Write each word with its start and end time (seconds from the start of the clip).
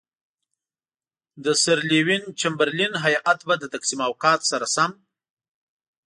د 1.43 1.45
سر 1.63 1.79
لیوین 1.89 2.23
چمبرلین 2.39 2.93
هیات 3.05 3.39
به 3.47 3.55
د 3.59 3.63
تقسیم 3.73 3.99
اوقات 4.09 4.41
سره 4.51 4.65
سم. 4.75 4.91